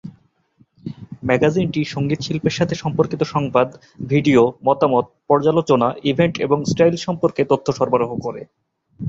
ম্যাগাজিনটি 1.27 1.81
সংগীত 1.85 2.19
শিল্পের 2.23 2.57
সাথে 2.59 2.75
সম্পর্কিত 2.75 3.21
সংবাদ, 3.33 3.67
ভিডিও, 4.09 4.41
মতামত, 4.67 5.05
পর্যালোচনা, 5.29 5.87
ইভেন্ট 6.11 6.35
এবং 6.45 6.57
স্টাইল 6.71 6.95
সম্পর্কে 7.07 7.41
তথ্য 7.51 7.67
সরবরাহ 7.77 8.11
করে। 8.25 8.41